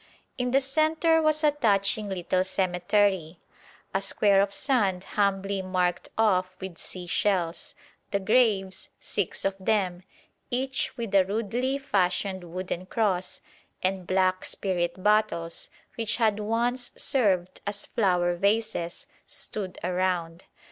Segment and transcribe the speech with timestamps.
[0.35, 3.37] In the centre was a touching little cemetery;
[3.93, 7.75] a square of sand humbly marked off with sea shells;
[8.09, 10.01] the graves six of them
[10.49, 13.41] each with a rudely fashioned wooden cross;
[13.83, 15.69] and black spirit bottles,
[15.99, 20.45] which had once served as flower vases, stood around.